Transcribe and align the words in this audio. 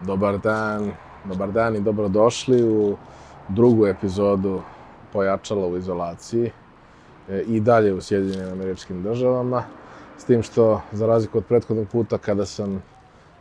Dobar 0.00 0.38
dan, 0.38 0.92
dobar 1.24 1.52
dan 1.52 1.76
i 1.76 1.80
dobrodošli 1.80 2.64
u 2.64 2.96
drugu 3.48 3.86
epizodu 3.86 4.60
Pojačala 5.12 5.66
u 5.66 5.76
izolaciji 5.76 6.50
e, 7.28 7.40
i 7.40 7.60
dalje 7.60 7.94
u 7.94 8.00
Sjedinjenim 8.00 8.52
američkim 8.52 9.02
državama, 9.02 9.62
s 10.18 10.24
tim 10.24 10.42
što, 10.42 10.80
za 10.92 11.06
razliku 11.06 11.38
od 11.38 11.44
prethodnog 11.44 11.88
puta 11.88 12.18
kada 12.18 12.46
sam 12.46 12.82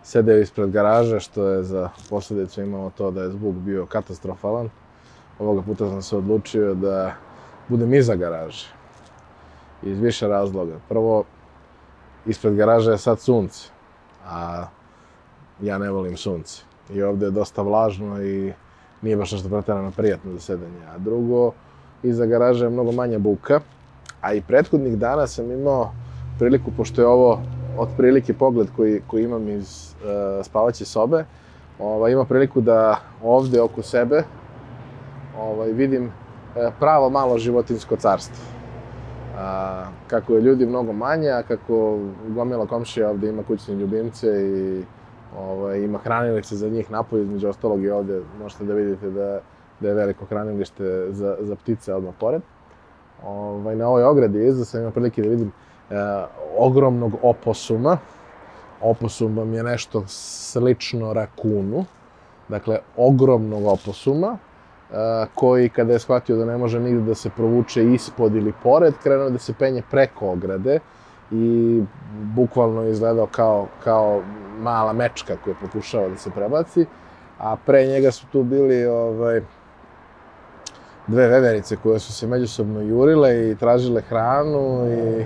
sedeo 0.03 0.37
ispred 0.37 0.71
garaže, 0.71 1.19
što 1.19 1.47
je 1.47 1.63
za 1.63 1.89
posledicu 2.09 2.61
imalo 2.61 2.91
to 2.97 3.11
da 3.11 3.21
je 3.21 3.29
zvuk 3.29 3.55
bio 3.55 3.85
katastrofalan, 3.85 4.69
ovoga 5.39 5.61
puta 5.61 5.89
sam 5.89 6.01
se 6.01 6.17
odlučio 6.17 6.73
da 6.73 7.13
budem 7.67 7.93
iza 7.93 8.15
garaže. 8.15 8.67
Iz 9.83 9.99
više 9.99 10.27
razloga. 10.27 10.79
Prvo, 10.89 11.23
ispred 12.25 12.55
garaže 12.55 12.91
je 12.91 12.97
sad 12.97 13.19
sunce, 13.19 13.69
a 14.25 14.65
ja 15.61 15.77
ne 15.77 15.91
volim 15.91 16.17
sunce. 16.17 16.61
I 16.93 17.03
ovde 17.03 17.25
je 17.25 17.31
dosta 17.31 17.61
vlažno 17.61 18.23
i 18.23 18.53
nije 19.01 19.17
baš 19.17 19.31
nešto 19.31 19.49
pretarano 19.49 19.91
prijatno 19.91 20.31
za 20.33 20.39
sedenje. 20.39 20.85
A 20.95 20.97
drugo, 20.97 21.51
iza 22.03 22.25
garaže 22.25 22.65
je 22.65 22.69
mnogo 22.69 22.91
manja 22.91 23.19
buka, 23.19 23.59
a 24.21 24.33
i 24.33 24.41
prethodnih 24.41 24.97
dana 24.97 25.27
sam 25.27 25.51
imao 25.51 25.91
priliku, 26.39 26.71
pošto 26.77 27.01
je 27.01 27.07
ovo 27.07 27.41
otprilike 27.77 28.33
pogled 28.33 28.67
koji, 28.75 29.01
koji 29.07 29.23
imam 29.23 29.49
iz 29.49 29.93
uh, 29.93 30.45
spavaće 30.45 30.85
sobe, 30.85 31.25
ovaj, 31.79 32.11
ima 32.11 32.25
priliku 32.25 32.61
da 32.61 32.99
ovde 33.23 33.61
oko 33.61 33.81
sebe 33.81 34.23
ovaj, 35.39 35.71
vidim 35.71 36.05
uh, 36.05 36.73
pravo 36.79 37.09
malo 37.09 37.37
životinsko 37.37 37.95
carstvo. 37.95 38.45
A, 39.39 39.85
kako 40.07 40.33
je 40.33 40.41
ljudi 40.41 40.65
mnogo 40.65 40.93
manje, 40.93 41.29
a 41.29 41.43
kako 41.43 41.99
gomila 42.27 42.65
komšija 42.65 43.09
ovde 43.09 43.29
ima 43.29 43.43
kućne 43.43 43.75
ljubimce 43.75 44.27
i 44.27 44.83
ima 45.99 46.03
hranilište 46.03 46.55
za 46.55 46.69
njih 46.69 46.91
napolje, 46.91 47.23
između 47.23 47.49
ostalog 47.49 47.83
i 47.83 47.89
ovde 47.89 48.21
možete 48.39 48.63
da 48.63 48.73
vidite 48.73 49.09
da, 49.09 49.39
da 49.79 49.87
je 49.87 49.93
veliko 49.93 50.25
hranilište 50.25 51.07
za, 51.11 51.37
za 51.39 51.55
ptice 51.55 51.93
odmah 51.93 52.13
pored. 52.19 52.41
Ovaj, 53.23 53.75
na 53.75 53.87
ovoj 53.87 54.03
ogradi 54.03 54.47
iza 54.47 54.65
sam 54.65 54.79
imao 54.79 54.91
prilike 54.91 55.21
da 55.21 55.29
vidim 55.29 55.51
e, 55.89 55.95
ogromnog 56.57 57.13
oposuma. 57.21 57.97
Oposum 58.81 59.37
vam 59.37 59.53
je 59.53 59.63
nešto 59.63 60.03
slično 60.07 61.13
rakunu. 61.13 61.85
Dakle, 62.49 62.79
ogromnog 62.97 63.65
oposuma, 63.65 64.37
e, 64.91 65.25
koji 65.35 65.69
kada 65.69 65.93
je 65.93 65.99
shvatio 65.99 66.37
da 66.37 66.45
ne 66.45 66.57
može 66.57 66.79
nigde 66.79 67.01
da 67.01 67.15
se 67.15 67.29
provuče 67.29 67.83
ispod 67.93 68.35
ili 68.35 68.53
pored, 68.63 68.93
krenuo 69.03 69.29
da 69.29 69.37
se 69.37 69.53
penje 69.53 69.83
preko 69.91 70.31
ograde 70.31 70.79
i 71.31 71.83
bukvalno 72.35 72.83
izgledao 72.83 73.27
kao, 73.27 73.67
kao 73.83 74.21
mala 74.59 74.93
mečka 74.93 75.37
koja 75.43 75.55
pokušava 75.61 76.09
da 76.09 76.15
se 76.15 76.29
prebaci, 76.29 76.85
a 77.39 77.55
pre 77.65 77.85
njega 77.85 78.11
su 78.11 78.25
tu 78.31 78.43
bili 78.43 78.85
ovaj, 78.85 79.41
dve 81.07 81.27
veverice 81.27 81.75
koje 81.83 81.99
su 81.99 82.13
se 82.13 82.27
međusobno 82.27 82.81
jurile 82.81 83.51
i 83.51 83.55
tražile 83.55 84.01
hranu 84.01 84.87
i 84.87 85.25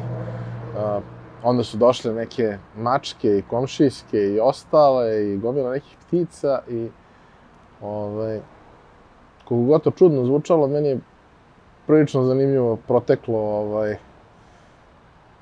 a, 0.77 0.99
onda 1.43 1.63
su 1.63 1.77
došle 1.77 2.13
neke 2.13 2.57
mačke 2.77 3.37
i 3.37 3.43
komšijske 3.49 4.17
i 4.17 4.39
ostale 4.39 5.33
i 5.33 5.37
gomila 5.37 5.71
nekih 5.71 5.97
ptica 6.07 6.59
i 6.69 6.89
ovaj, 7.81 8.39
kogu 9.45 9.65
god 9.65 9.83
to 9.83 9.91
čudno 9.91 10.25
zvučalo, 10.25 10.67
meni 10.67 10.87
je 10.87 10.99
prilično 11.87 12.23
zanimljivo 12.23 12.75
proteklo 12.75 13.39
ovaj, 13.39 13.97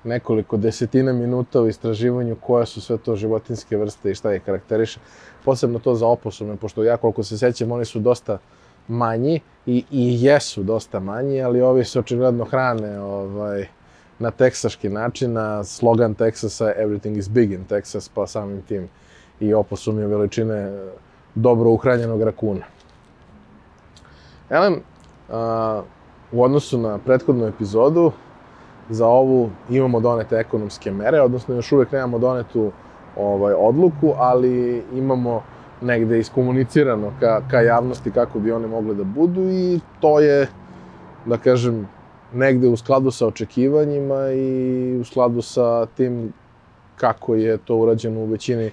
nekoliko 0.03 0.57
desetina 0.57 1.13
minuta 1.13 1.61
u 1.61 1.67
istraživanju 1.67 2.35
koje 2.41 2.65
su 2.65 2.81
sve 2.81 2.97
to 2.97 3.15
životinske 3.15 3.77
vrste 3.77 4.11
i 4.11 4.15
šta 4.15 4.31
je 4.31 4.39
karakteriše. 4.39 4.99
Posebno 5.45 5.79
to 5.79 5.95
za 5.95 6.07
oposume, 6.07 6.55
pošto 6.55 6.83
ja 6.83 6.97
koliko 6.97 7.23
se 7.23 7.37
sećam, 7.37 7.71
oni 7.71 7.85
su 7.85 7.99
dosta 7.99 8.37
manji 8.87 9.39
i, 9.65 9.83
i 9.91 10.23
jesu 10.23 10.63
dosta 10.63 10.99
manji, 10.99 11.41
ali 11.41 11.61
ovi 11.61 11.85
se 11.85 11.99
očigledno 11.99 12.45
hrane 12.45 12.99
ovaj, 12.99 13.67
na 14.19 14.31
teksaški 14.31 14.89
način, 14.89 15.33
na 15.33 15.63
slogan 15.63 16.13
Teksasa 16.13 16.73
Everything 16.77 17.17
is 17.17 17.29
big 17.29 17.51
in 17.51 17.65
Texas, 17.69 18.09
pa 18.13 18.27
samim 18.27 18.61
tim 18.61 18.89
i 19.39 19.53
oposum 19.53 19.99
je 19.99 20.07
veličine 20.07 20.87
dobro 21.35 21.69
uhranjenog 21.69 22.21
rakuna. 22.21 22.65
Elem, 24.49 24.81
a, 25.29 25.81
u 26.31 26.43
odnosu 26.43 26.77
na 26.77 26.97
prethodnu 26.97 27.45
epizodu, 27.45 28.11
za 28.91 29.07
ovu 29.07 29.49
imamo 29.69 29.99
donete 29.99 30.35
ekonomske 30.35 30.91
mere, 30.91 31.21
odnosno 31.21 31.55
još 31.55 31.71
uvek 31.71 31.91
nemamo 31.91 32.19
donetu 32.19 32.71
ovaj, 33.17 33.53
odluku, 33.57 34.13
ali 34.17 34.83
imamo 34.93 35.43
negde 35.81 36.19
iskomunicirano 36.19 37.11
ka, 37.19 37.41
ka 37.51 37.61
javnosti 37.61 38.11
kako 38.11 38.39
bi 38.39 38.51
one 38.51 38.67
mogle 38.67 38.95
da 38.95 39.03
budu 39.03 39.41
i 39.41 39.79
to 39.99 40.19
je, 40.19 40.47
da 41.25 41.37
kažem, 41.37 41.87
negde 42.33 42.67
u 42.67 42.77
skladu 42.77 43.11
sa 43.11 43.27
očekivanjima 43.27 44.31
i 44.31 44.97
u 45.01 45.03
skladu 45.03 45.41
sa 45.41 45.85
tim 45.85 46.33
kako 46.95 47.35
je 47.35 47.57
to 47.57 47.75
urađeno 47.75 48.19
u 48.19 48.25
većini 48.25 48.65
e, 48.65 48.71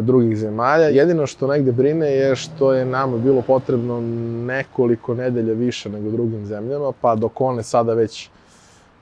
drugih 0.00 0.36
zemalja. 0.36 0.86
Jedino 0.86 1.26
što 1.26 1.46
negde 1.46 1.72
brine 1.72 2.10
je 2.10 2.36
što 2.36 2.72
je 2.72 2.84
nama 2.84 3.18
bilo 3.18 3.42
potrebno 3.42 4.00
nekoliko 4.46 5.14
nedelja 5.14 5.52
više 5.52 5.88
nego 5.88 6.10
drugim 6.10 6.46
zemljama, 6.46 6.92
pa 7.00 7.14
dok 7.14 7.40
one 7.40 7.62
sada 7.62 7.94
već 7.94 8.30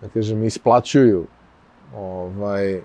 da 0.04 0.10
kažem, 0.10 0.44
isplaćuju 0.44 1.26
ovaj, 1.96 2.80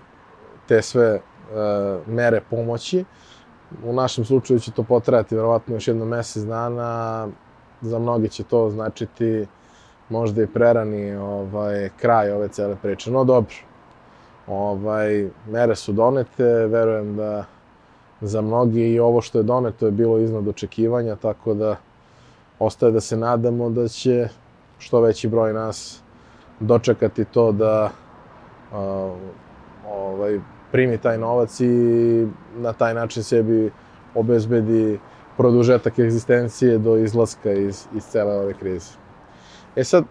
te 0.67 0.81
sve 0.81 1.15
uh, 1.15 2.07
mere 2.07 2.41
pomoći. 2.49 3.05
U 3.83 3.93
našem 3.93 4.25
slučaju 4.25 4.59
će 4.59 4.71
to 4.71 4.83
potrajati 4.83 5.35
verovatno 5.35 5.75
još 5.75 5.87
jedno 5.87 6.05
mesec 6.05 6.43
dana, 6.43 7.27
za 7.81 7.99
mnogi 7.99 8.29
će 8.29 8.43
to 8.43 8.69
značiti 8.69 9.45
možda 10.09 10.43
i 10.43 10.47
prerani 10.47 11.15
ovaj, 11.15 11.89
kraj 11.97 12.31
ove 12.31 12.47
cele 12.47 12.75
priče. 12.81 13.11
No 13.11 13.23
dobro, 13.23 13.55
ovaj, 14.47 15.29
mere 15.47 15.75
su 15.75 15.93
donete, 15.93 16.43
verujem 16.45 17.15
da 17.15 17.45
za 18.21 18.41
mnogi 18.41 18.93
i 18.93 18.99
ovo 18.99 19.21
što 19.21 19.37
je 19.37 19.43
doneto 19.43 19.85
je 19.85 19.91
bilo 19.91 20.17
iznad 20.17 20.47
očekivanja, 20.47 21.15
tako 21.15 21.53
da 21.53 21.75
ostaje 22.59 22.91
da 22.91 22.99
se 22.99 23.17
nadamo 23.17 23.69
da 23.69 23.87
će 23.87 24.27
što 24.77 25.01
veći 25.01 25.27
broj 25.27 25.53
nas 25.53 26.03
dočekati 26.59 27.25
to 27.25 27.51
da 27.51 27.89
uh, 28.71 28.77
ovaj, 29.91 30.39
primi 30.71 30.97
taj 30.97 31.17
novac 31.17 31.59
i 31.59 32.27
na 32.57 32.73
taj 32.73 32.93
način 32.93 33.23
sebi 33.23 33.71
obezbedi 34.15 34.99
produžetak 35.37 35.99
egzistencije 35.99 36.77
do 36.77 36.97
izlaska 36.97 37.51
iz, 37.51 37.87
iz 37.95 38.03
cele 38.03 38.35
ove 38.35 38.53
krize. 38.53 38.91
E 39.75 39.83
sad, 39.83 40.03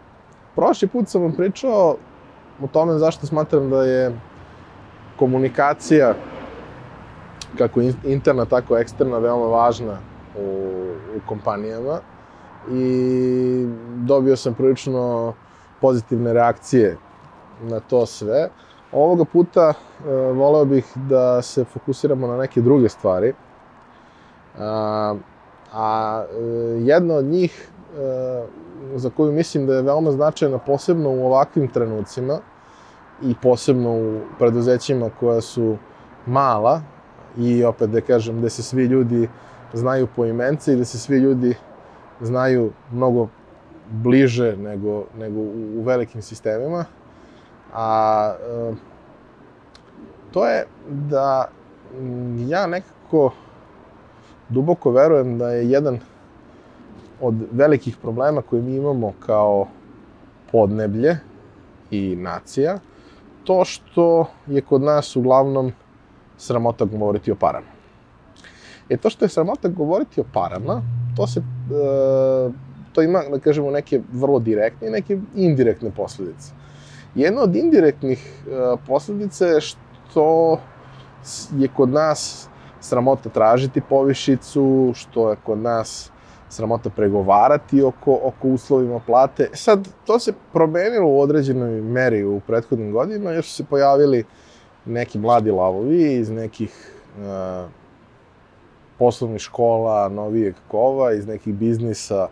prošli 0.56 0.88
put 0.88 1.09
sam 1.09 1.22
vam 1.22 1.32
pričao 1.32 1.97
o 2.62 2.66
tome 2.66 2.98
zašto 2.98 3.26
smatram 3.26 3.70
da 3.70 3.82
je 3.82 4.12
komunikacija 5.16 6.15
kako 7.59 7.80
interna, 8.04 8.44
tako 8.44 8.78
eksterna, 8.78 9.19
veoma 9.19 9.47
važna 9.47 9.98
u, 10.38 10.48
u 11.16 11.20
kompanijama 11.26 12.00
i 12.72 13.66
dobio 13.97 14.36
sam 14.36 14.54
prilično 14.54 15.34
pozitivne 15.81 16.33
reakcije 16.33 16.97
na 17.62 17.81
to 17.81 18.06
sve. 18.06 18.49
Ovoga 18.93 19.25
puta 19.25 19.72
e, 19.72 20.12
voleo 20.33 20.65
bih 20.65 20.93
da 20.97 21.43
se 21.43 21.65
fokusiramo 21.65 22.27
na 22.27 22.37
neke 22.37 22.61
druge 22.61 22.89
stvari. 22.89 23.33
A, 24.59 25.15
a 25.72 26.25
e, 26.31 26.44
jedna 26.81 27.15
od 27.15 27.25
njih 27.25 27.69
e, 27.99 28.47
za 28.94 29.11
koju 29.11 29.33
mislim 29.33 29.66
da 29.66 29.75
je 29.75 29.83
veoma 29.83 30.12
značajna 30.12 30.59
posebno 30.59 31.11
u 31.11 31.27
ovakvim 31.27 31.69
trenucima 31.69 32.39
i 33.22 33.34
posebno 33.43 33.91
u 33.91 34.21
preduzećima 34.39 35.10
koja 35.21 35.41
su 35.41 35.77
mala 36.27 36.81
i 37.36 37.65
opet 37.65 37.91
da 37.91 38.01
kažem 38.01 38.41
da 38.42 38.48
se 38.48 38.63
svi 38.63 38.84
ljudi 38.84 39.28
znaju 39.72 40.09
po 40.16 40.24
imence 40.24 40.72
i 40.72 40.77
da 40.77 40.84
se 40.84 40.98
svi 40.98 41.19
ljudi 41.19 41.54
znaju 42.21 42.71
mnogo 42.92 43.28
bliže 43.90 44.56
nego, 44.56 45.04
nego 45.18 45.40
u, 45.40 45.78
u 45.78 45.82
velikim 45.82 46.22
sistemima. 46.22 46.84
A 47.74 48.34
e, 48.40 48.74
to 50.32 50.46
je 50.46 50.66
da 50.88 51.48
ja 52.48 52.66
nekako 52.66 53.32
duboko 54.48 54.90
verujem 54.90 55.38
da 55.38 55.50
je 55.50 55.70
jedan 55.70 55.98
od 57.20 57.34
velikih 57.52 57.96
problema 57.96 58.42
koje 58.42 58.62
mi 58.62 58.76
imamo 58.76 59.12
kao 59.26 59.66
podneblje 60.52 61.18
i 61.90 62.16
nacija, 62.16 62.78
to 63.44 63.64
što 63.64 64.26
je 64.46 64.60
kod 64.60 64.82
nas 64.82 65.16
uglavnom 65.16 65.72
sramota 66.36 66.84
govoriti 66.84 67.32
o 67.32 67.34
parama. 67.34 67.66
E 68.88 68.96
to 68.96 69.10
što 69.10 69.24
je 69.24 69.28
sramota 69.28 69.68
govoriti 69.68 70.20
o 70.20 70.24
parama, 70.32 70.82
to 71.16 71.26
se 71.26 71.40
e, 71.40 72.50
to 72.98 73.03
ima, 73.03 73.22
da 73.30 73.39
kažemo, 73.39 73.71
neke 73.71 74.00
vrlo 74.12 74.39
direktne 74.39 74.89
i 74.89 74.91
neke 74.91 75.18
indirektne 75.36 75.91
posledice. 75.97 76.53
Jedna 77.15 77.42
od 77.42 77.56
indirektnih 77.56 78.18
uh, 78.18 78.80
posledica 78.86 79.47
je 79.47 79.60
što 79.60 80.59
je 81.59 81.68
kod 81.77 81.89
nas 81.89 82.48
sramota 82.80 83.28
tražiti 83.28 83.80
povišicu, 83.80 84.92
što 84.95 85.30
je 85.30 85.36
kod 85.47 85.59
nas 85.59 86.10
sramota 86.48 86.91
pregovarati 86.91 87.83
oko, 87.83 88.18
oko 88.22 88.48
uslovima 88.48 88.98
plate. 89.06 89.48
E 89.53 89.56
sad, 89.56 89.89
to 90.06 90.18
se 90.18 90.33
promenilo 90.53 91.09
u 91.09 91.21
određenoj 91.21 91.80
meri 91.80 92.24
u 92.24 92.41
prethodnim 92.41 92.92
godinama, 92.92 93.30
jer 93.30 93.45
su 93.45 93.54
se 93.54 93.65
pojavili 93.65 94.24
neki 94.84 95.18
mladi 95.18 95.50
lavovi 95.50 96.15
iz 96.15 96.30
nekih 96.30 96.92
uh, 97.18 97.71
poslovnih 98.98 99.41
škola, 99.41 100.09
novijeg 100.09 100.54
kova, 100.68 101.12
iz 101.12 101.27
nekih 101.27 101.54
biznisa 101.54 102.28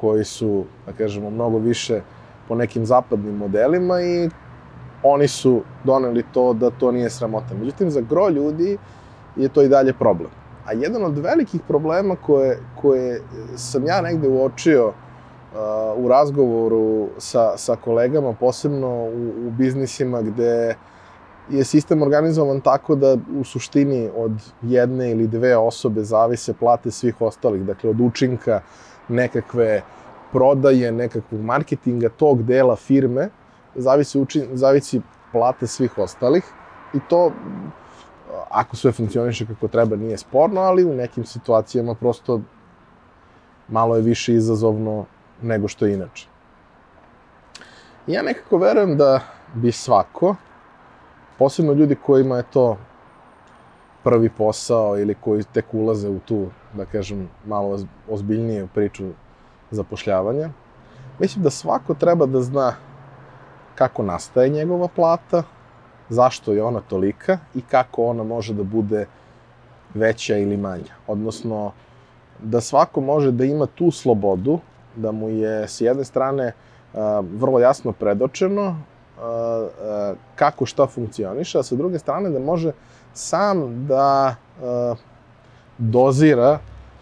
koji 0.00 0.24
su, 0.24 0.64
da 0.86 0.92
kažemo, 0.92 1.30
mnogo 1.30 1.58
više 1.58 2.00
po 2.48 2.54
nekim 2.54 2.86
zapadnim 2.86 3.36
modelima 3.36 4.00
i 4.00 4.30
oni 5.02 5.28
su 5.28 5.62
doneli 5.84 6.24
to 6.32 6.52
da 6.52 6.70
to 6.70 6.92
nije 6.92 7.10
sramota. 7.10 7.54
Međutim, 7.54 7.90
za 7.90 8.00
gro 8.00 8.28
ljudi 8.28 8.78
je 9.36 9.48
to 9.48 9.62
i 9.62 9.68
dalje 9.68 9.92
problem. 9.92 10.30
A 10.66 10.72
jedan 10.72 11.04
od 11.04 11.18
velikih 11.18 11.60
problema 11.68 12.16
koje, 12.16 12.58
koje 12.80 13.22
sam 13.56 13.86
ja 13.86 14.00
negde 14.00 14.28
uočio 14.28 14.86
uh, 14.86 16.04
u 16.04 16.08
razgovoru 16.08 17.08
sa, 17.18 17.56
sa 17.56 17.76
kolegama, 17.76 18.32
posebno 18.32 18.88
u, 18.88 19.46
u 19.46 19.50
biznisima 19.50 20.22
gde 20.22 20.74
je 21.50 21.64
sistem 21.64 22.02
organizovan 22.02 22.60
tako 22.60 22.94
da 22.94 23.16
u 23.40 23.44
suštini 23.44 24.10
od 24.16 24.32
jedne 24.62 25.10
ili 25.10 25.26
dve 25.26 25.56
osobe 25.56 26.04
zavise 26.04 26.52
plate 26.52 26.90
svih 26.90 27.20
ostalih, 27.20 27.62
dakle 27.62 27.90
od 27.90 28.00
učinka 28.00 28.60
nekakve 29.08 29.82
prodaje, 30.32 30.92
nekakvog 30.92 31.40
marketinga 31.40 32.08
tog 32.08 32.42
dela 32.42 32.76
firme, 32.76 33.28
zavisi, 33.74 34.18
učin, 34.18 34.46
zavisi 34.52 35.00
plate 35.32 35.66
svih 35.66 35.98
ostalih 35.98 36.44
i 36.94 36.98
to 37.08 37.32
ako 38.50 38.76
sve 38.76 38.92
funkcioniše 38.92 39.46
kako 39.46 39.68
treba 39.68 39.96
nije 39.96 40.18
sporno, 40.18 40.60
ali 40.60 40.84
u 40.84 40.94
nekim 40.94 41.24
situacijama 41.24 41.94
prosto 41.94 42.40
malo 43.68 43.96
je 43.96 44.02
više 44.02 44.34
izazovno 44.34 45.04
nego 45.42 45.68
što 45.68 45.86
je 45.86 45.94
inače. 45.94 46.26
Ja 48.06 48.22
nekako 48.22 48.58
verujem 48.58 48.96
da 48.96 49.20
bi 49.54 49.72
svako, 49.72 50.36
posebno 51.38 51.72
ljudi 51.72 51.94
kojima 51.94 52.36
je 52.36 52.42
to 52.42 52.78
prvi 54.04 54.30
posao 54.30 54.98
ili 54.98 55.14
koji 55.14 55.42
tek 55.42 55.64
ulaze 55.72 56.08
u 56.08 56.18
tu, 56.18 56.46
da 56.74 56.84
kažem, 56.84 57.28
malo 57.46 57.78
ozbiljnije 58.08 58.66
priču 58.74 59.04
zapošljavanja, 59.70 60.50
mislim 61.18 61.42
da 61.42 61.50
svako 61.50 61.94
treba 61.94 62.26
da 62.26 62.40
zna 62.40 62.74
kako 63.74 64.02
nastaje 64.02 64.48
njegova 64.48 64.88
plata, 64.88 65.42
zašto 66.08 66.52
je 66.52 66.62
ona 66.62 66.80
tolika 66.80 67.38
i 67.54 67.60
kako 67.60 68.06
ona 68.06 68.24
može 68.24 68.54
da 68.54 68.62
bude 68.62 69.06
veća 69.94 70.36
ili 70.36 70.56
manja. 70.56 70.94
Odnosno, 71.06 71.72
da 72.42 72.60
svako 72.60 73.00
može 73.00 73.30
da 73.32 73.44
ima 73.44 73.66
tu 73.66 73.90
slobodu, 73.90 74.58
da 74.96 75.12
mu 75.12 75.28
je 75.28 75.68
s 75.68 75.80
jedne 75.80 76.04
strane 76.04 76.52
vrlo 77.38 77.60
jasno 77.60 77.92
predočeno 77.92 78.76
kako 80.34 80.66
šta 80.66 80.86
funkcioniše, 80.86 81.58
a 81.58 81.62
sa 81.62 81.76
druge 81.76 81.98
strane 81.98 82.30
da 82.30 82.38
može 82.38 82.72
sam 83.14 83.86
da 83.86 84.34
dozira 85.78 86.58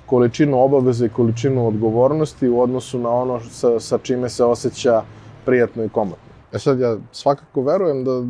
količinu 0.06 0.58
obaveza 0.62 1.06
i 1.06 1.08
količinu 1.08 1.66
odgovornosti 1.66 2.48
u 2.48 2.60
odnosu 2.60 2.98
na 2.98 3.10
ono 3.10 3.40
sa, 3.40 3.80
sa 3.80 3.98
čime 3.98 4.28
se 4.28 4.44
osjeća 4.44 5.02
prijatno 5.44 5.84
i 5.84 5.88
komotno. 5.88 6.32
E 6.52 6.58
sad, 6.58 6.80
ja 6.80 6.96
svakako 7.12 7.62
verujem 7.62 8.04
da 8.04 8.22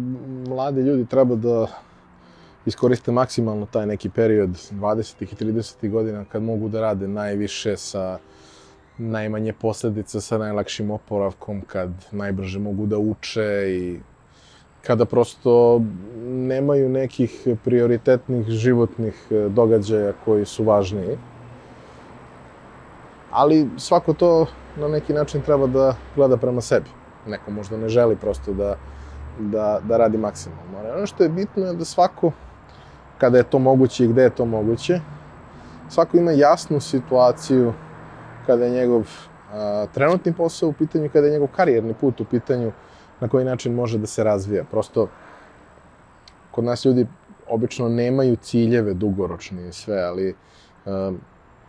mladi 0.51 0.81
ljudi 0.81 1.07
treba 1.07 1.35
da 1.35 1.67
iskoriste 2.67 3.13
maksimalno 3.13 3.67
taj 3.67 3.87
neki 3.87 4.09
period 4.09 4.51
20. 4.51 5.23
i 5.23 5.45
30. 5.45 5.91
godina 5.91 6.25
kad 6.25 6.43
mogu 6.43 6.69
da 6.69 6.81
rade 6.81 7.09
najviše 7.09 7.77
sa 7.77 8.19
najmanje 8.99 9.53
posledica, 9.53 10.21
sa 10.21 10.39
najlakšim 10.39 10.91
oporavkom, 10.91 11.61
kad 11.61 11.91
najbrže 12.13 12.59
mogu 12.59 12.87
da 12.87 12.99
uče 12.99 13.65
i 13.69 13.99
kada 14.87 15.05
prosto 15.05 15.83
nemaju 16.27 16.89
nekih 16.89 17.49
prioritetnih 17.65 18.47
životnih 18.47 19.27
e, 19.31 19.49
događaja 19.49 20.13
koji 20.25 20.45
su 20.45 20.65
važniji. 20.65 21.19
Ali 23.31 23.69
svako 23.77 24.13
to 24.13 24.47
na 24.77 24.89
neki 24.89 25.13
način 25.13 25.43
treba 25.43 25.67
da 25.67 25.95
gleda 26.17 26.37
prema 26.37 26.61
sebi 26.61 26.91
neko 27.27 27.51
možda 27.51 27.77
ne 27.77 27.89
želi 27.89 28.17
prosto 28.17 28.53
da, 28.53 28.77
da, 29.39 29.81
da 29.89 29.97
radi 29.97 30.19
maksimalno. 30.19 30.79
Ali 30.79 30.91
ono 30.91 31.07
što 31.07 31.23
je 31.23 31.29
bitno 31.29 31.67
je 31.67 31.73
da 31.73 31.85
svako, 31.85 32.33
kada 33.19 33.39
je 33.39 33.45
to 33.45 33.59
moguće 33.59 34.05
i 34.05 34.09
gde 34.09 34.23
je 34.23 34.31
to 34.31 34.45
moguće, 34.45 35.01
svako 35.89 36.17
ima 36.17 36.33
jasnu 36.33 36.81
situaciju 36.81 37.73
kada 38.47 38.65
je 38.65 38.71
njegov 38.71 39.09
a, 39.53 39.87
trenutni 39.95 40.33
posao 40.33 40.69
u 40.69 40.73
pitanju 40.73 41.11
kada 41.13 41.27
je 41.27 41.33
njegov 41.33 41.49
karijerni 41.57 41.95
put 41.95 42.21
u 42.21 42.25
pitanju 42.25 42.73
na 43.21 43.29
koji 43.29 43.45
način 43.45 43.75
može 43.75 43.99
da 43.99 44.07
se 44.07 44.25
razvija. 44.25 44.65
Prosto, 44.65 45.09
kod 46.51 46.65
nas 46.65 46.85
ljudi 46.85 47.07
obično 47.49 47.89
nemaju 47.89 48.37
ciljeve 48.37 48.95
dugoročni 48.95 49.69
i 49.69 49.73
sve, 49.73 50.03
ali 50.03 50.35
a, 50.87 51.13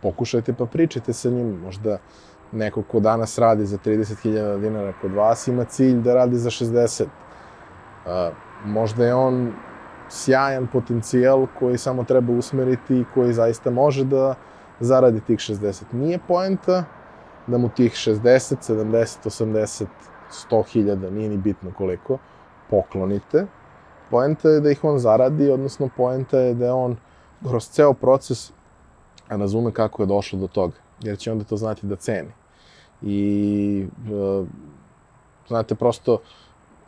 pokušajte 0.02 0.52
pa 0.52 0.66
pričajte 0.66 1.12
sa 1.12 1.30
njim, 1.30 1.60
možda 1.64 1.98
neko 2.52 2.82
ko 2.82 3.00
danas 3.00 3.38
radi 3.38 3.66
za 3.66 3.78
30.000 3.78 4.60
dinara 4.60 4.92
kod 5.00 5.12
vas 5.12 5.48
ima 5.48 5.64
cilj 5.64 6.00
da 6.00 6.14
radi 6.14 6.36
za 6.36 6.50
60. 6.50 7.04
Uh, 7.04 8.36
možda 8.64 9.06
je 9.06 9.14
on 9.14 9.52
sjajan 10.10 10.66
potencijal 10.72 11.46
koji 11.58 11.78
samo 11.78 12.04
treba 12.04 12.32
usmeriti 12.32 12.96
i 12.98 13.04
koji 13.14 13.32
zaista 13.32 13.70
može 13.70 14.04
da 14.04 14.34
zaradi 14.80 15.20
tih 15.20 15.38
60. 15.38 15.82
Nije 15.92 16.18
poenta 16.28 16.84
da 17.46 17.58
mu 17.58 17.68
tih 17.68 17.92
60, 17.92 18.22
70, 18.22 19.18
80, 19.24 19.86
100 20.30 20.62
hiljada, 20.66 21.10
nije 21.10 21.28
ni 21.28 21.36
bitno 21.36 21.70
koliko, 21.78 22.18
poklonite. 22.70 23.46
Poenta 24.10 24.48
je 24.48 24.60
da 24.60 24.70
ih 24.70 24.84
on 24.84 24.98
zaradi, 24.98 25.50
odnosno 25.50 25.88
poenta 25.96 26.38
je 26.38 26.54
da 26.54 26.74
on 26.74 26.96
kroz 27.48 27.68
ceo 27.68 27.92
proces 27.92 28.52
razume 29.28 29.72
kako 29.72 30.02
je 30.02 30.06
došlo 30.06 30.38
do 30.38 30.46
toga, 30.46 30.76
jer 31.00 31.18
će 31.18 31.32
onda 31.32 31.44
to 31.44 31.56
znati 31.56 31.86
da 31.86 31.96
ceni. 31.96 32.30
I, 33.02 33.86
e, 34.06 34.44
znate, 35.48 35.74
prosto, 35.74 36.18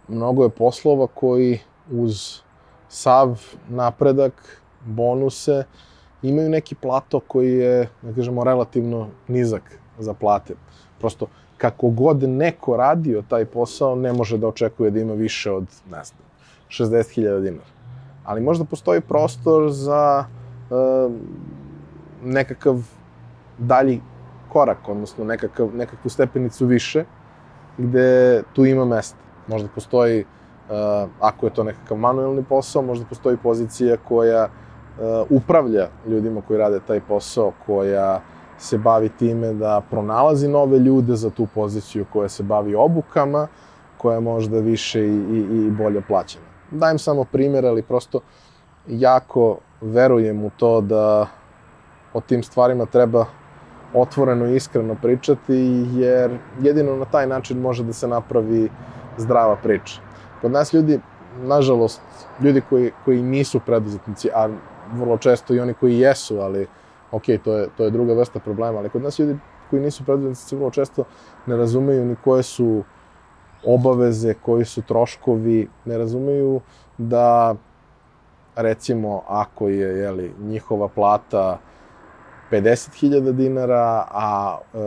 mnogo 0.08 0.44
je 0.44 0.50
poslova 0.50 1.06
koji 1.06 1.58
uz 1.90 2.40
sav 2.88 3.40
napredak, 3.68 4.62
bonuse, 4.84 5.64
imaju 6.22 6.48
neki 6.48 6.74
plato 6.74 7.20
koji 7.20 7.52
je, 7.52 7.88
da 8.02 8.14
kažemo, 8.14 8.44
relativno 8.44 9.08
nizak 9.28 9.78
za 9.98 10.14
plate. 10.14 10.54
Prosto, 10.98 11.26
kako 11.60 11.88
god 11.88 12.22
neko 12.22 12.76
radio 12.76 13.22
taj 13.28 13.44
posao, 13.44 13.94
ne 13.94 14.12
može 14.12 14.38
da 14.38 14.48
očekuje 14.48 14.90
da 14.90 15.00
ima 15.00 15.14
više 15.14 15.50
od, 15.52 15.66
ne 15.90 16.04
znam, 16.04 16.20
60.000 16.68 17.40
dinara. 17.40 17.68
Ali 18.24 18.40
možda 18.40 18.64
postoji 18.64 19.00
prostor 19.00 19.70
za 19.70 20.24
uh, 20.24 21.12
nekakav 22.24 22.80
dalji 23.58 24.00
korak, 24.48 24.88
odnosno 24.88 25.24
nekakav, 25.24 25.68
nekakvu 25.76 26.10
stepenicu 26.10 26.66
više, 26.66 27.04
gde 27.78 28.42
tu 28.52 28.64
ima 28.64 28.84
mesta. 28.84 29.18
Možda 29.46 29.68
postoji, 29.74 30.24
uh, 30.24 31.10
ako 31.20 31.46
je 31.46 31.54
to 31.54 31.64
nekakav 31.64 31.96
manuelni 31.96 32.44
posao, 32.48 32.82
možda 32.82 33.04
postoji 33.04 33.36
pozicija 33.36 33.96
koja 34.08 34.44
uh, 34.44 35.26
upravlja 35.30 35.88
ljudima 36.06 36.40
koji 36.40 36.58
rade 36.58 36.80
taj 36.86 37.00
posao, 37.00 37.52
koja 37.66 38.20
se 38.60 38.78
bavi 38.78 39.08
time 39.08 39.52
da 39.52 39.82
pronalazi 39.90 40.48
nove 40.48 40.78
ljude 40.78 41.16
za 41.16 41.30
tu 41.30 41.46
poziciju, 41.54 42.06
koja 42.12 42.28
se 42.28 42.42
bavi 42.42 42.74
obukama, 42.74 43.46
koja 43.98 44.14
je 44.14 44.20
možda 44.20 44.58
više 44.58 45.00
i, 45.00 45.16
i, 45.32 45.66
i 45.66 45.70
bolje 45.70 46.02
plaćena. 46.08 46.44
Dajem 46.70 46.98
samo 46.98 47.24
primjer, 47.24 47.66
ali 47.66 47.82
prosto 47.82 48.20
jako 48.86 49.58
verujem 49.80 50.44
u 50.44 50.50
to 50.56 50.80
da 50.80 51.26
o 52.12 52.20
tim 52.20 52.42
stvarima 52.42 52.86
treba 52.86 53.24
otvoreno 53.94 54.46
i 54.46 54.56
iskreno 54.56 54.96
pričati, 55.02 55.86
jer 55.92 56.38
jedino 56.60 56.96
na 56.96 57.04
taj 57.04 57.26
način 57.26 57.60
može 57.60 57.84
da 57.84 57.92
se 57.92 58.08
napravi 58.08 58.70
zdrava 59.16 59.56
priča. 59.56 60.00
Kod 60.40 60.50
nas 60.50 60.72
ljudi, 60.72 61.00
nažalost, 61.42 62.00
ljudi 62.40 62.62
koji, 62.68 62.92
koji 63.04 63.22
nisu 63.22 63.60
preduzetnici, 63.60 64.30
a 64.34 64.48
vrlo 64.92 65.18
često 65.18 65.54
i 65.54 65.60
oni 65.60 65.74
koji 65.74 65.98
jesu, 65.98 66.38
ali 66.40 66.66
ok, 67.12 67.24
to 67.44 67.56
je, 67.56 67.68
to 67.76 67.84
je 67.84 67.90
druga 67.90 68.14
vrsta 68.14 68.38
problema, 68.38 68.78
ali 68.78 68.88
kod 68.88 69.02
nas 69.02 69.18
ljudi 69.18 69.38
koji 69.70 69.82
nisu 69.82 70.04
preduzetnici 70.04 70.56
vrlo 70.56 70.70
često 70.70 71.04
ne 71.46 71.56
razumeju 71.56 72.04
ni 72.04 72.16
koje 72.24 72.42
su 72.42 72.82
obaveze, 73.64 74.34
koji 74.34 74.64
su 74.64 74.82
troškovi, 74.82 75.68
ne 75.84 75.98
razumeju 75.98 76.60
da 76.98 77.54
recimo 78.56 79.22
ako 79.28 79.68
je 79.68 79.98
jeli, 79.98 80.34
njihova 80.40 80.88
plata 80.88 81.58
50.000 82.50 83.32
dinara, 83.32 84.06
a 84.10 84.58
e, 84.74 84.78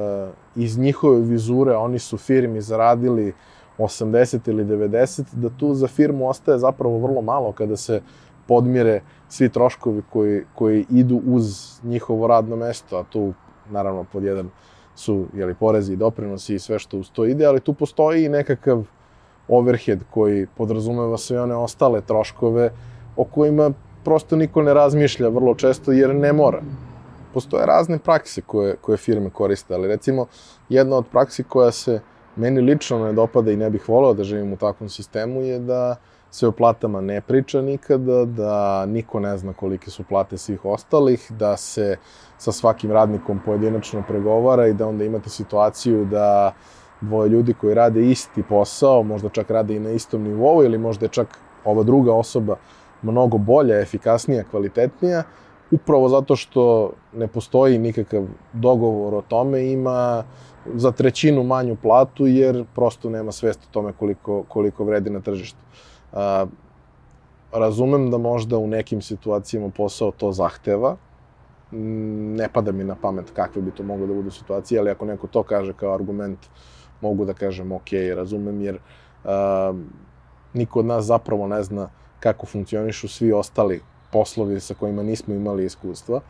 iz 0.55 0.77
njihove 0.77 1.21
vizure 1.21 1.75
oni 1.75 1.99
su 1.99 2.17
firmi 2.17 2.61
zaradili 2.61 3.33
80 3.77 4.49
ili 4.49 4.65
90, 4.65 5.23
da 5.33 5.49
tu 5.49 5.73
za 5.73 5.87
firmu 5.87 6.29
ostaje 6.29 6.59
zapravo 6.59 6.97
vrlo 6.97 7.21
malo 7.21 7.51
kada 7.51 7.77
se 7.77 8.01
podmire 8.47 9.01
svi 9.29 9.49
troškovi 9.49 10.01
koji, 10.09 10.43
koji 10.55 10.85
idu 10.89 11.21
uz 11.25 11.77
njihovo 11.83 12.27
radno 12.27 12.55
mesto, 12.55 12.97
a 12.97 13.03
tu 13.03 13.33
naravno 13.69 14.03
pod 14.03 14.23
jedan 14.23 14.49
su 14.95 15.25
jeli, 15.33 15.53
porezi 15.53 15.93
i 15.93 15.95
doprinosi 15.95 16.55
i 16.55 16.59
sve 16.59 16.79
što 16.79 16.97
uz 16.97 17.11
to 17.11 17.25
ide, 17.25 17.45
ali 17.45 17.59
tu 17.59 17.73
postoji 17.73 18.25
i 18.25 18.29
nekakav 18.29 18.83
overhead 19.47 19.99
koji 20.09 20.47
podrazumeva 20.57 21.17
sve 21.17 21.41
one 21.41 21.55
ostale 21.55 22.01
troškove 22.01 22.71
o 23.15 23.23
kojima 23.23 23.71
prosto 24.03 24.35
niko 24.35 24.61
ne 24.61 24.73
razmišlja 24.73 25.29
vrlo 25.29 25.55
često 25.55 25.91
jer 25.91 26.15
ne 26.15 26.33
mora. 26.33 26.61
Postoje 27.33 27.65
razne 27.65 27.97
prakse 27.97 28.41
koje, 28.41 28.75
koje 28.75 28.97
firme 28.97 29.29
koriste, 29.29 29.73
ali 29.73 29.87
recimo 29.87 30.25
jedna 30.69 30.95
od 30.95 31.05
praksi 31.11 31.43
koja 31.43 31.71
se 31.71 31.99
meni 32.35 32.61
lično 32.61 33.05
ne 33.05 33.13
dopada 33.13 33.51
i 33.51 33.57
ne 33.57 33.69
bih 33.69 33.89
voleo 33.89 34.13
da 34.13 34.23
živim 34.23 34.53
u 34.53 34.57
takvom 34.57 34.89
sistemu 34.89 35.41
je 35.41 35.59
da 35.59 35.95
se 36.33 36.47
o 36.47 36.51
platama 36.51 37.01
ne 37.01 37.21
priča 37.21 37.61
nikada, 37.61 38.25
da 38.25 38.85
niko 38.85 39.19
ne 39.19 39.37
zna 39.37 39.53
kolike 39.53 39.91
su 39.91 40.03
plate 40.03 40.37
svih 40.37 40.65
ostalih, 40.65 41.31
da 41.31 41.57
se 41.57 41.97
sa 42.37 42.51
svakim 42.51 42.91
radnikom 42.91 43.39
pojedinačno 43.45 44.03
pregovara 44.07 44.67
i 44.67 44.73
da 44.73 44.87
onda 44.87 45.05
imate 45.05 45.29
situaciju 45.29 46.05
da 46.05 46.53
dvoje 47.01 47.29
ljudi 47.29 47.53
koji 47.53 47.73
rade 47.73 48.01
isti 48.09 48.43
posao, 48.43 49.03
možda 49.03 49.29
čak 49.29 49.51
rade 49.51 49.75
i 49.75 49.79
na 49.79 49.91
istom 49.91 50.23
nivou 50.23 50.63
ili 50.63 50.77
možda 50.77 51.05
je 51.05 51.09
čak 51.09 51.37
ova 51.65 51.83
druga 51.83 52.13
osoba 52.13 52.55
mnogo 53.01 53.37
bolja, 53.37 53.79
efikasnija, 53.81 54.43
kvalitetnija, 54.51 55.23
upravo 55.71 56.09
zato 56.09 56.35
što 56.35 56.91
ne 57.13 57.27
postoji 57.27 57.77
nikakav 57.77 58.25
dogovor 58.53 59.13
o 59.13 59.21
tome, 59.21 59.65
ima 59.71 60.23
za 60.75 60.91
trećinu 60.91 61.43
manju 61.43 61.75
platu 61.75 62.27
jer 62.27 62.65
prosto 62.75 63.09
nema 63.09 63.31
svest 63.31 63.59
o 63.63 63.73
tome 63.73 63.93
koliko, 63.99 64.43
koliko 64.47 64.83
vredi 64.83 65.09
na 65.09 65.19
tržištu. 65.19 65.59
Razumem 67.51 68.09
da 68.11 68.17
možda 68.17 68.57
u 68.57 68.67
nekim 68.67 69.01
situacijama 69.01 69.69
posao 69.69 70.11
to 70.11 70.31
zahteva, 70.31 70.95
ne 71.71 72.49
pada 72.53 72.71
mi 72.71 72.83
na 72.83 72.95
pamet 72.95 73.31
kakve 73.33 73.61
bi 73.61 73.71
to 73.71 73.83
moglo 73.83 74.07
da 74.07 74.13
budu 74.13 74.31
situacije, 74.31 74.79
ali 74.79 74.89
ako 74.89 75.05
neko 75.05 75.27
to 75.27 75.43
kaže 75.43 75.73
kao 75.73 75.93
argument, 75.93 76.39
mogu 77.01 77.25
da 77.25 77.33
kažem 77.33 77.71
ok, 77.71 77.93
razumem, 78.15 78.61
jer 78.61 78.77
a, 79.23 79.73
niko 80.53 80.79
od 80.79 80.85
nas 80.85 81.05
zapravo 81.05 81.47
ne 81.47 81.63
zna 81.63 81.89
kako 82.19 82.45
funkcionišu 82.45 83.07
svi 83.07 83.31
ostali 83.33 83.81
poslovi 84.11 84.59
sa 84.59 84.73
kojima 84.73 85.03
nismo 85.03 85.33
imali 85.33 85.65
iskustva, 85.65 86.21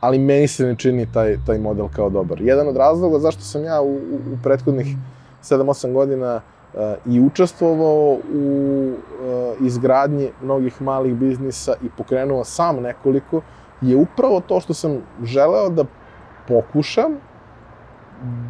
ali 0.00 0.18
meni 0.18 0.48
se 0.48 0.66
ne 0.66 0.76
čini 0.76 1.12
taj, 1.12 1.36
taj 1.46 1.58
model 1.58 1.88
kao 1.96 2.10
dobar. 2.10 2.40
Jedan 2.40 2.68
od 2.68 2.76
razloga 2.76 3.18
zašto 3.18 3.42
sam 3.42 3.64
ja 3.64 3.80
u, 3.80 3.94
u, 3.94 4.38
prethodnih 4.42 4.96
7-8 5.42 5.92
godina 5.92 6.40
i 7.06 7.20
učestvovao 7.20 8.18
u 8.34 8.92
uh, 8.92 9.66
izgradnji 9.66 10.30
mnogih 10.42 10.82
malih 10.82 11.14
biznisa 11.14 11.74
i 11.82 11.88
pokrenuo 11.96 12.44
sam 12.44 12.82
nekoliko, 12.82 13.40
je 13.80 13.96
upravo 13.96 14.40
to 14.40 14.60
što 14.60 14.74
sam 14.74 14.98
želeo 15.22 15.68
da 15.68 15.84
pokušam 16.48 17.16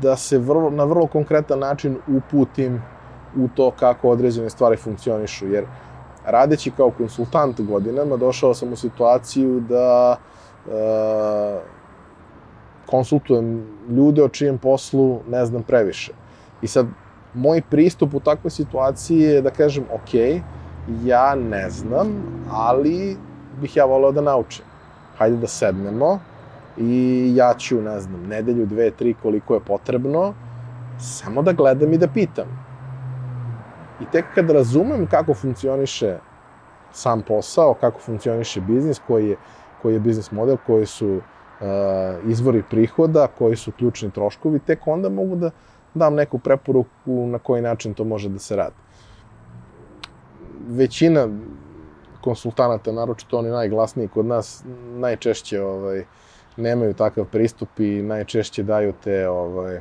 da 0.02 0.16
se 0.16 0.38
vrlo, 0.38 0.70
na 0.70 0.84
vrlo 0.84 1.06
konkretan 1.06 1.58
način 1.58 1.98
uputim 2.08 2.82
u 3.36 3.48
to 3.56 3.70
kako 3.70 4.08
određene 4.08 4.50
stvari 4.50 4.76
funkcionišu, 4.76 5.46
jer 5.46 5.64
radeći 6.26 6.70
kao 6.70 6.90
konsultant 6.90 7.60
godinama, 7.60 8.16
došao 8.16 8.54
sam 8.54 8.72
u 8.72 8.76
situaciju 8.76 9.60
da 9.60 10.16
e, 10.16 10.70
konsultujem 12.86 13.66
ljude 13.88 14.22
o 14.22 14.28
čijem 14.28 14.58
poslu 14.58 15.20
ne 15.28 15.46
znam 15.46 15.62
previše. 15.62 16.12
I 16.62 16.66
sad, 16.66 16.86
moj 17.34 17.62
pristup 17.70 18.14
u 18.14 18.20
takvoj 18.20 18.50
situaciji 18.50 19.20
je 19.20 19.42
da 19.42 19.50
kažem, 19.50 19.84
ok, 19.92 20.14
ja 21.04 21.34
ne 21.34 21.70
znam, 21.70 22.08
ali 22.50 23.16
bih 23.60 23.76
ja 23.76 23.84
voleo 23.84 24.12
da 24.12 24.20
naučim. 24.20 24.64
Hajde 25.18 25.36
da 25.36 25.46
sednemo 25.46 26.18
i 26.76 27.32
ja 27.36 27.54
ću, 27.58 27.82
ne 27.82 28.00
znam, 28.00 28.22
nedelju, 28.28 28.66
dve, 28.66 28.90
tri, 28.90 29.14
koliko 29.22 29.54
je 29.54 29.60
potrebno, 29.60 30.34
samo 30.98 31.42
da 31.42 31.52
gledam 31.52 31.92
i 31.92 31.98
da 31.98 32.08
pitam 32.08 32.46
I 34.00 34.04
tek 34.12 34.24
kad 34.34 34.50
razumem 34.50 35.06
kako 35.06 35.34
funkcioniše 35.34 36.18
sam 36.92 37.22
posao, 37.22 37.74
kako 37.74 38.00
funkcioniše 38.00 38.60
biznis, 38.60 39.00
koji 39.06 39.28
je, 39.28 39.36
koji 39.82 39.94
je 39.94 40.00
biznis 40.00 40.30
model, 40.30 40.56
koji 40.66 40.86
su 40.86 41.08
uh, 41.16 41.20
izvori 42.26 42.62
prihoda, 42.70 43.26
koji 43.38 43.56
su 43.56 43.72
ključni 43.72 44.10
troškovi, 44.10 44.58
tek 44.58 44.86
onda 44.86 45.08
mogu 45.08 45.36
da 45.36 45.50
dam 45.94 46.14
neku 46.14 46.38
preporuku 46.38 47.26
na 47.26 47.38
koji 47.38 47.62
način 47.62 47.94
to 47.94 48.04
može 48.04 48.28
da 48.28 48.38
se 48.38 48.56
radi. 48.56 48.76
Većina 50.68 51.28
konsultanata, 52.20 52.92
naročito 52.92 53.38
oni 53.38 53.50
najglasniji 53.50 54.08
kod 54.08 54.26
nas, 54.26 54.64
najčešće 54.94 55.62
ovaj, 55.62 56.04
nemaju 56.56 56.94
takav 56.94 57.24
pristup 57.24 57.80
i 57.80 58.02
najčešće 58.02 58.62
daju 58.62 58.92
te 59.04 59.28
ovaj, 59.28 59.80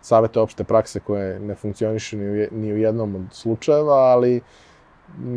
savete 0.00 0.40
opšte 0.40 0.64
prakse 0.64 1.00
koje 1.00 1.40
ne 1.40 1.54
funkcionišu 1.54 2.16
ni 2.16 2.28
u, 2.28 2.48
ni 2.50 2.72
u 2.72 2.76
jednom 2.76 3.14
od 3.14 3.22
slučajeva, 3.30 3.94
ali 3.94 4.40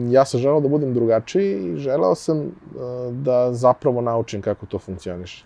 ja 0.09 0.25
sam 0.25 0.39
želeo 0.39 0.61
da 0.61 0.67
budem 0.67 0.93
drugačiji 0.93 1.53
i 1.55 1.77
želeo 1.77 2.15
sam 2.15 2.39
uh, 2.39 2.51
da 3.13 3.53
zapravo 3.53 4.01
naučim 4.01 4.41
kako 4.41 4.65
to 4.65 4.79
funkcioniše. 4.79 5.45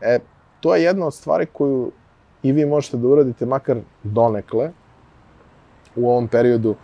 E, 0.00 0.18
to 0.60 0.74
je 0.74 0.82
jedna 0.82 1.06
od 1.06 1.14
stvari 1.14 1.46
koju 1.52 1.92
i 2.42 2.52
vi 2.52 2.66
možete 2.66 2.96
da 2.96 3.08
uradite 3.08 3.46
makar 3.46 3.78
donekle 4.02 4.70
u 5.96 6.10
ovom 6.10 6.28
periodu 6.28 6.74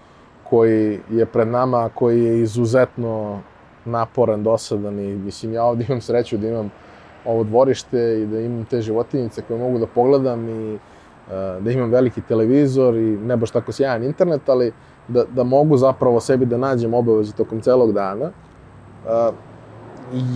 koji 0.51 1.01
je 1.11 1.27
pred 1.27 1.49
nama, 1.49 1.91
koji 1.95 2.25
je 2.25 2.41
izuzetno 2.41 3.41
naporan, 3.85 4.43
dosadan 4.43 4.99
i 4.99 5.17
mislim 5.17 5.53
ja 5.53 5.65
ovdje 5.65 5.87
imam 5.89 6.01
sreću 6.01 6.37
da 6.37 6.49
imam 6.49 6.71
ovo 7.25 7.45
dvorište 7.45 8.21
i 8.23 8.27
da 8.27 8.41
imam 8.41 8.65
te 8.65 8.81
životinjice 8.81 9.43
koje 9.43 9.61
mogu 9.61 9.79
da 9.79 9.87
pogledam 9.87 10.49
i 10.49 10.79
Eh, 11.31 11.61
da 11.61 11.71
imam 11.71 11.91
veliki 11.91 12.21
televizor 12.21 12.95
i 12.95 13.17
ne 13.17 13.37
baš 13.37 13.51
tako 13.51 13.73
sjajan 13.73 14.05
internet, 14.05 14.49
ali 14.49 14.73
da, 15.09 15.25
da 15.25 15.45
mogu 15.45 15.77
zapravo 15.77 16.21
sebi 16.21 16.47
da 16.47 16.57
nađem 16.57 16.95
obaveze 16.95 17.33
tokom 17.33 17.61
celog 17.61 17.93
dana. 17.93 18.31
Uh, 19.05 19.35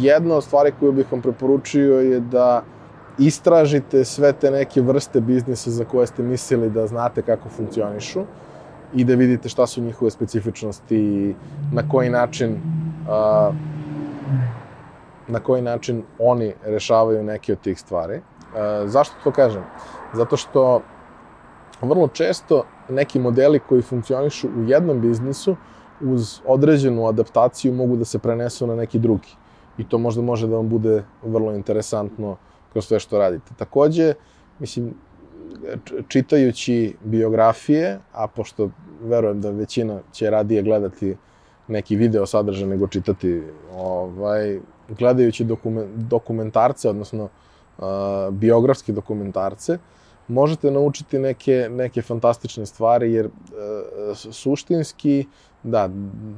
jedna 0.01 0.35
od 0.35 0.45
stvari 0.45 0.73
koju 0.81 0.93
bih 0.93 1.07
vam 1.13 1.23
preporučio 1.23 2.01
je 2.01 2.21
da 2.21 2.63
istražite 3.19 4.05
sve 4.05 4.33
te 4.33 4.51
neke 4.51 4.81
vrste 4.81 5.21
biznisa 5.21 5.71
za 5.71 5.85
koje 5.85 6.07
ste 6.07 6.23
mislili 6.23 6.71
da 6.71 6.87
znate 6.87 7.23
kako 7.23 7.49
funkcionišu 7.49 8.25
i 8.95 9.05
da 9.05 9.15
vidite 9.15 9.49
šta 9.49 9.67
su 9.67 9.83
njihove 9.83 10.11
specifičnosti 10.11 10.97
i 10.97 11.35
na 11.73 11.89
koji 11.89 12.11
način 12.11 12.53
uh, 12.53 13.55
na 15.29 15.41
koji 15.41 15.63
način 15.63 16.03
oni 16.19 16.55
rešavaju 16.65 17.23
neke 17.25 17.53
od 17.53 17.61
tih 17.61 17.81
stvari. 17.81 18.17
Uh, 18.17 18.91
zašto 18.91 19.15
to 19.25 19.31
kažem? 19.31 19.63
Zato 20.15 20.37
što 20.37 20.83
vrlo 21.83 22.09
često 22.09 22.65
neki 22.89 23.21
modeli 23.21 23.61
koji 23.69 23.83
funkcionišu 23.83 24.49
u 24.49 24.65
jednom 24.65 25.01
biznisu 25.01 25.57
uz 26.01 26.41
određenu 26.47 27.07
adaptaciju 27.07 27.73
mogu 27.73 27.97
da 27.97 28.05
se 28.05 28.19
prenesu 28.19 28.67
na 28.67 28.77
neki 28.77 28.99
drugi. 28.99 29.37
I 29.79 29.89
to 29.89 29.99
možda 29.99 30.23
može 30.23 30.47
da 30.47 30.57
vam 30.57 30.69
bude 30.69 31.05
vrlo 31.23 31.53
interesantno 31.55 32.37
kroz 32.73 32.87
sve 32.87 33.01
što 33.01 33.19
radite. 33.19 33.55
Takođe, 33.57 34.15
mislim, 34.59 34.95
čitajući 36.09 36.95
biografije, 37.05 37.99
a 38.13 38.27
pošto 38.27 38.71
verujem 39.03 39.41
da 39.41 39.51
većina 39.51 40.01
će 40.13 40.31
radije 40.31 40.63
gledati 40.63 41.17
neki 41.69 41.97
video 41.97 42.27
sadržaj 42.27 42.69
nego 42.69 42.87
čitati 42.87 43.43
ovaj, 43.77 44.61
gledajući 44.89 45.47
dokumentarce, 45.97 46.89
odnosno 46.89 47.25
uh, 47.79 47.85
biografske 48.31 48.93
dokumentarce, 48.93 49.73
uh, 49.73 49.81
možete 50.29 50.71
naučiti 50.71 51.19
neke, 51.19 51.69
neke 51.71 52.03
fantastične 52.03 52.67
stvari, 52.67 53.13
jer 53.13 53.27
e, 53.27 53.31
suštinski, 54.15 55.27
da, 55.63 55.89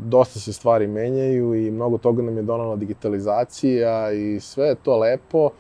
dosta 0.01 0.41
se 0.41 0.53
stvari 0.53 0.87
menjaju 0.87 1.55
i 1.55 1.71
mnogo 1.71 1.99
toga 1.99 2.23
nam 2.23 2.37
je 2.37 2.43
donala 2.43 2.77
digitalizacija 2.77 4.13
i 4.13 4.41
sve 4.41 4.67
je 4.67 4.75
to 4.75 4.99
lepo, 4.99 5.51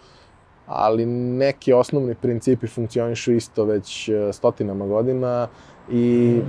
ali 0.66 1.06
neki 1.06 1.72
osnovni 1.72 2.14
principi 2.14 2.66
funkcionišu 2.66 3.32
isto 3.32 3.64
već 3.64 4.08
e, 4.08 4.32
stotinama 4.32 4.86
godina 4.86 5.48
i 5.90 6.40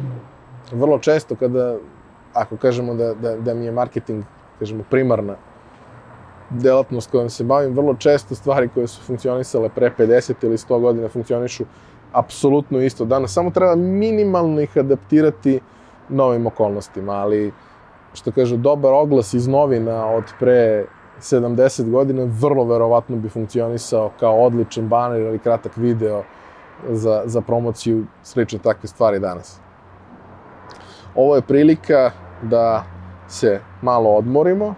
vrlo 0.72 1.00
često 1.00 1.36
kada, 1.36 1.78
ako 2.34 2.58
kažemo 2.58 2.94
da, 2.94 3.14
da, 3.14 3.36
da 3.38 3.54
mi 3.54 3.66
je 3.66 3.72
marketing, 3.72 4.24
kažemo, 4.60 4.84
primarna 4.90 5.36
delatnost 6.50 7.12
kojom 7.12 7.30
se 7.30 7.44
bavim, 7.44 7.74
vrlo 7.74 7.96
često 7.96 8.36
stvari 8.36 8.70
koje 8.74 8.88
su 8.88 9.02
funkcionisale 9.02 9.70
pre 9.70 9.92
50 9.98 10.34
ili 10.42 10.58
100 10.58 10.82
godina 10.82 11.10
funkcionišu 11.10 11.66
apsolutno 12.14 12.82
isto 12.82 13.06
danas. 13.06 13.34
Samo 13.34 13.52
treba 13.52 13.76
minimalno 13.76 14.62
ih 14.62 14.78
adaptirati 14.78 15.60
novim 16.10 16.48
okolnostima, 16.48 17.14
ali 17.14 17.54
što 18.14 18.32
kažu, 18.32 18.58
dobar 18.58 18.94
oglas 18.94 19.34
iz 19.34 19.48
novina 19.48 20.06
od 20.06 20.24
pre 20.40 20.86
70 21.20 21.90
godina 21.90 22.24
vrlo 22.40 22.64
verovatno 22.64 23.16
bi 23.16 23.30
funkcionisao 23.30 24.12
kao 24.20 24.42
odličan 24.42 24.88
baner 24.88 25.22
ili 25.22 25.40
kratak 25.40 25.78
video 25.78 26.24
za, 26.90 27.22
za 27.26 27.42
promociju 27.42 28.06
slične 28.24 28.60
takve 28.60 28.88
stvari 28.88 29.20
danas. 29.20 29.60
Ovo 31.16 31.36
je 31.36 31.42
prilika 31.42 32.12
da 32.42 32.84
se 33.28 33.60
malo 33.82 34.10
odmorimo, 34.10 34.76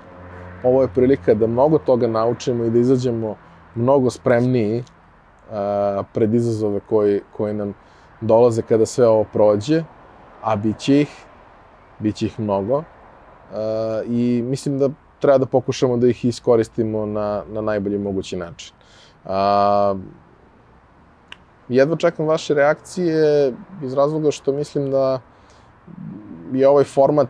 ovo 0.64 0.82
je 0.82 0.88
prilika 0.88 1.34
da 1.34 1.48
mnogo 1.48 1.78
toga 1.78 2.08
naučimo 2.08 2.64
i 2.64 2.70
da 2.70 2.80
izađemo 2.80 3.36
mnogo 3.76 4.10
spremniji 4.10 4.84
a, 5.52 6.04
pred 6.14 6.34
izazove 6.34 6.80
koji, 6.80 7.22
koji 7.38 7.54
nam 7.54 7.74
dolaze 8.22 8.62
kada 8.62 8.86
sve 8.86 9.08
ovo 9.08 9.24
prođe, 9.34 9.84
a 10.42 10.56
bit 10.56 10.78
će 10.78 11.02
ih, 11.02 11.26
bit 12.00 12.16
će 12.16 12.26
ih 12.26 12.40
mnogo. 12.40 12.84
A, 13.54 14.02
I 14.06 14.44
mislim 14.46 14.80
da 14.80 14.90
treba 15.20 15.38
da 15.38 15.46
pokušamo 15.46 15.98
da 15.98 16.08
ih 16.08 16.26
iskoristimo 16.26 17.06
na, 17.06 17.44
na 17.52 17.62
najbolji 17.62 17.98
mogući 17.98 18.38
način. 18.38 18.76
A, 19.26 19.96
jedva 21.70 21.98
čekam 21.98 22.28
vaše 22.28 22.54
reakcije 22.54 23.54
iz 23.84 23.94
razloga 23.94 24.32
što 24.32 24.54
mislim 24.54 24.92
da 24.92 25.20
je 26.54 26.68
ovaj 26.68 26.84
format 26.84 27.30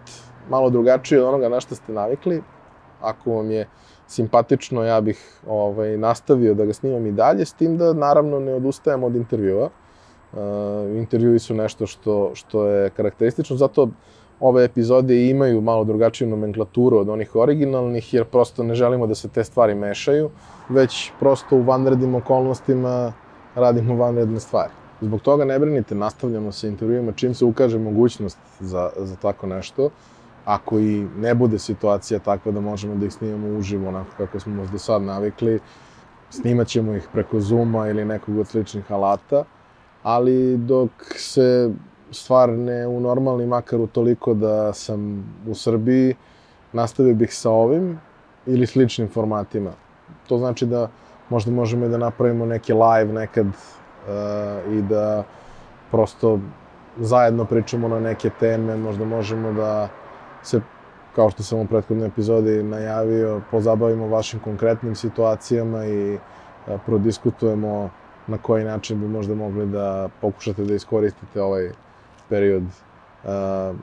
malo 0.50 0.70
drugačiji 0.70 1.20
od 1.20 1.25
onoga 1.25 1.50
na 1.50 1.60
što 1.60 1.75
ste 1.75 1.94
navikli. 1.94 2.44
Ako 3.01 3.32
vam 3.32 3.51
je 3.51 3.67
simpatično, 4.08 4.84
ja 4.84 5.01
bih 5.01 5.41
ovaj, 5.48 5.98
nastavio 5.98 6.53
da 6.53 6.65
ga 6.65 6.74
snimam 6.74 7.06
i 7.06 7.12
dalje, 7.12 7.46
s 7.46 7.53
tim 7.53 7.77
da 7.77 7.94
naravno 7.94 8.39
ne 8.39 8.53
odustajem 8.53 9.03
od 9.03 9.15
intervjua. 9.15 9.70
Uh, 10.34 10.39
intervjui 10.98 11.39
su 11.39 11.53
nešto 11.53 11.88
što, 11.88 12.32
što 12.34 12.65
je 12.67 12.89
karakteristično, 12.89 13.56
zato 13.56 13.89
ove 14.39 14.63
epizode 14.63 15.29
imaju 15.29 15.62
malo 15.62 15.84
drugačiju 15.84 16.29
nomenklaturu 16.29 16.98
od 16.98 17.10
onih 17.10 17.36
originalnih, 17.36 18.13
jer 18.13 18.25
prosto 18.25 18.63
ne 18.63 18.75
želimo 18.75 19.08
da 19.08 19.15
se 19.15 19.27
te 19.27 19.44
stvari 19.44 19.75
mešaju, 19.75 20.29
već 20.70 21.12
prosto 21.20 21.56
u 21.56 21.62
vanrednim 21.62 22.15
okolnostima 22.15 23.13
radimo 23.56 23.96
vanredne 23.96 24.39
stvari. 24.39 24.72
Zbog 25.01 25.22
toga 25.22 25.46
ne 25.46 25.60
brinite, 25.60 25.96
nastavljamo 25.96 26.51
sa 26.51 26.67
intervjuima 26.67 27.12
čim 27.12 27.34
se 27.34 27.46
ukaže 27.46 27.79
mogućnost 27.79 28.38
za, 28.60 28.89
za 28.98 29.15
tako 29.15 29.48
nešto. 29.48 29.89
Ako 30.46 30.79
i 30.79 31.08
ne 31.17 31.36
bude 31.36 31.60
situacija 31.60 32.20
takva 32.20 32.51
da 32.51 32.62
možemo 32.62 32.96
da 32.96 33.06
ih 33.06 33.13
snimamo 33.13 33.58
uživo, 33.58 33.88
onako 33.88 34.10
kako 34.17 34.39
smo 34.39 34.65
do 34.72 34.77
sad 34.77 35.01
navikli, 35.01 35.60
snimat 36.29 36.67
ćemo 36.67 36.96
ih 36.96 37.08
preko 37.13 37.39
Zuma 37.39 37.88
ili 37.88 38.06
nekog 38.06 38.38
od 38.38 38.48
sličnih 38.48 38.91
alata, 38.91 39.44
ali 40.03 40.58
dok 40.58 40.89
se 41.15 41.72
stvar 42.11 42.49
ne 42.49 42.87
unormalni 42.87 43.45
makar 43.45 43.81
u 43.81 43.87
toliko 43.87 44.33
da 44.33 44.73
sam 44.73 45.25
u 45.47 45.55
Srbiji, 45.55 46.15
nastavio 46.73 47.13
bih 47.15 47.33
sa 47.33 47.51
ovim 47.51 47.99
ili 48.45 48.67
sličnim 48.67 49.09
formatima. 49.09 49.71
To 50.27 50.37
znači 50.37 50.65
da 50.65 50.89
možda 51.29 51.51
možemo 51.51 51.87
da 51.87 51.97
napravimo 51.97 52.45
neki 52.45 52.73
live 52.73 53.13
nekad 53.13 53.47
uh, 53.47 54.73
i 54.73 54.81
da 54.81 55.23
prosto 55.91 56.39
zajedno 56.97 57.45
pričamo 57.45 57.87
na 57.87 57.99
neke 57.99 58.29
teme, 58.39 58.77
možda 58.77 59.05
možemo 59.05 59.53
da 59.53 59.89
se, 60.43 60.61
kao 61.15 61.29
što 61.29 61.43
sam 61.43 61.59
u 61.59 61.67
prethodnoj 61.67 62.07
epizodi 62.07 62.63
najavio, 62.63 63.41
pozabavimo 63.51 64.07
vašim 64.07 64.39
konkretnim 64.39 64.95
situacijama 64.95 65.85
i 65.85 66.13
uh, 66.13 66.19
prodiskutujemo 66.85 67.89
na 68.27 68.37
koji 68.37 68.63
način 68.63 68.99
bi 68.99 69.07
možda 69.07 69.35
mogli 69.35 69.65
da 69.65 70.09
pokušate 70.21 70.63
da 70.63 70.73
iskoristite 70.73 71.41
ovaj 71.41 71.71
period 72.29 72.63
uh, 72.63 73.75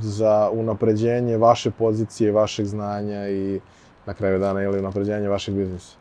za 0.00 0.50
unapređenje 0.52 1.36
vaše 1.36 1.70
pozicije, 1.70 2.32
vašeg 2.32 2.66
znanja 2.66 3.28
i 3.28 3.60
na 4.06 4.14
kraju 4.14 4.38
dana 4.38 4.62
ili 4.62 4.78
unapređenje 4.78 5.28
vašeg 5.28 5.54
biznisa. 5.54 5.96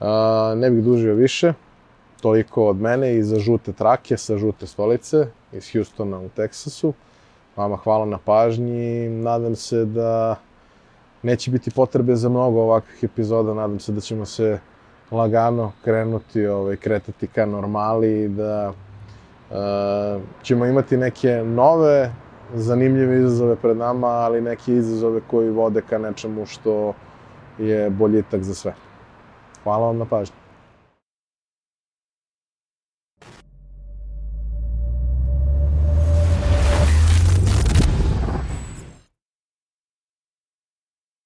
Uh, 0.00 0.06
ne 0.58 0.70
bih 0.70 0.84
dužio 0.84 1.14
više, 1.14 1.52
toliko 2.20 2.66
od 2.66 2.76
mene 2.76 3.16
i 3.16 3.22
za 3.22 3.38
žute 3.38 3.72
trake 3.72 4.16
sa 4.16 4.36
žute 4.38 4.66
stolice 4.66 5.26
iz 5.52 5.72
Houstona 5.72 6.20
u 6.20 6.28
Teksasu. 6.28 6.92
Vama 7.56 7.76
hvala 7.76 8.06
na 8.06 8.18
pažnji, 8.18 9.08
nadam 9.08 9.56
se 9.56 9.84
da 9.84 10.36
neće 11.22 11.50
biti 11.50 11.70
potrebe 11.70 12.16
za 12.16 12.28
mnogo 12.28 12.60
ovakvih 12.60 13.04
epizoda, 13.04 13.54
nadam 13.54 13.80
se 13.80 13.92
da 13.92 14.00
ćemo 14.00 14.26
se 14.26 14.58
lagano 15.10 15.72
krenuti, 15.84 16.46
ovaj, 16.46 16.76
kretati 16.76 17.26
ka 17.26 17.46
normali 17.46 18.22
i 18.22 18.28
da 18.28 18.72
ćemo 20.42 20.66
imati 20.66 20.96
neke 20.96 21.42
nove, 21.44 22.12
zanimljive 22.54 23.18
izazove 23.18 23.56
pred 23.56 23.76
nama, 23.76 24.06
ali 24.06 24.40
neke 24.40 24.72
izazove 24.72 25.20
koji 25.30 25.50
vode 25.50 25.82
ka 25.82 25.98
nečemu 25.98 26.46
što 26.46 26.92
je 27.58 27.90
boljitak 27.90 28.42
za 28.42 28.54
sve. 28.54 28.74
Hvala 29.64 29.86
vam 29.86 29.98
na 29.98 30.04
pažnju. 30.04 30.41